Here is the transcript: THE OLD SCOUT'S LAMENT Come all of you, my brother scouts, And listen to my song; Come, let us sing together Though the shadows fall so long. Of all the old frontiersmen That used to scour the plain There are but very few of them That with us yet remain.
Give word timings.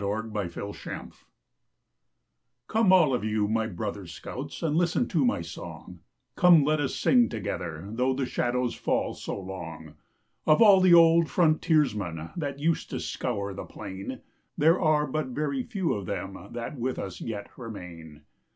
THE 0.01 0.07
OLD 0.07 0.75
SCOUT'S 0.75 0.85
LAMENT 0.87 1.25
Come 2.67 2.91
all 2.91 3.13
of 3.13 3.23
you, 3.23 3.47
my 3.47 3.67
brother 3.67 4.07
scouts, 4.07 4.63
And 4.63 4.75
listen 4.75 5.07
to 5.09 5.23
my 5.23 5.41
song; 5.43 5.99
Come, 6.35 6.63
let 6.63 6.79
us 6.79 6.95
sing 6.95 7.29
together 7.29 7.85
Though 7.87 8.15
the 8.15 8.25
shadows 8.25 8.73
fall 8.73 9.13
so 9.13 9.39
long. 9.39 9.93
Of 10.47 10.59
all 10.59 10.81
the 10.81 10.95
old 10.95 11.29
frontiersmen 11.29 12.31
That 12.35 12.57
used 12.57 12.89
to 12.89 12.99
scour 12.99 13.53
the 13.53 13.63
plain 13.65 14.21
There 14.57 14.81
are 14.81 15.05
but 15.05 15.27
very 15.27 15.61
few 15.61 15.93
of 15.93 16.07
them 16.07 16.47
That 16.51 16.79
with 16.79 16.97
us 16.97 17.21
yet 17.21 17.51
remain. 17.55 18.23